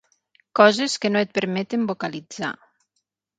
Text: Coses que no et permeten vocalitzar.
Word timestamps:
Coses 0.59 0.95
que 1.03 1.11
no 1.11 1.21
et 1.25 1.35
permeten 1.39 1.85
vocalitzar. 1.93 2.51